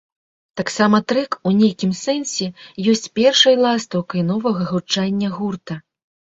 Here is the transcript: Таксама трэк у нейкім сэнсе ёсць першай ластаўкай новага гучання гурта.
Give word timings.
Таксама 0.61 0.97
трэк 1.11 1.37
у 1.49 1.51
нейкім 1.59 1.91
сэнсе 1.99 2.47
ёсць 2.95 3.07
першай 3.21 3.55
ластаўкай 3.69 4.21
новага 4.33 4.63
гучання 4.75 5.33
гурта. 5.39 5.83